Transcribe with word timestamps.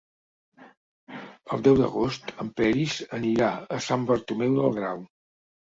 El 1.57 1.65
deu 1.67 1.77
d'agost 1.81 2.33
en 2.45 2.51
Peris 2.63 2.97
anirà 3.21 3.53
a 3.79 3.83
Sant 3.89 4.11
Bartomeu 4.11 4.57
del 4.61 4.79
Grau. 4.81 5.09